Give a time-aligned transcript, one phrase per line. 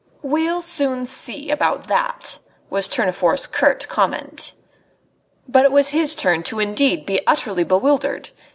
[0.23, 2.39] "We'll soon see about that!"
[2.71, 4.53] was Tournefort's curt comment.
[5.47, 8.31] But it was his turn indeed to be utterly bewildered.